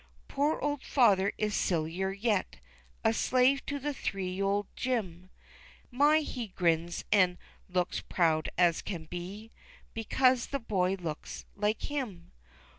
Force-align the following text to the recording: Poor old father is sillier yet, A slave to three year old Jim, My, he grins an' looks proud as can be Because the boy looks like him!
Poor 0.27 0.59
old 0.61 0.81
father 0.81 1.31
is 1.37 1.55
sillier 1.55 2.09
yet, 2.11 2.55
A 3.03 3.13
slave 3.13 3.63
to 3.67 3.93
three 3.93 4.29
year 4.29 4.43
old 4.45 4.65
Jim, 4.75 5.29
My, 5.91 6.21
he 6.21 6.47
grins 6.47 7.05
an' 7.11 7.37
looks 7.69 8.01
proud 8.09 8.49
as 8.57 8.81
can 8.81 9.05
be 9.05 9.51
Because 9.93 10.47
the 10.47 10.57
boy 10.59 10.95
looks 10.95 11.45
like 11.55 11.83
him! 11.83 12.31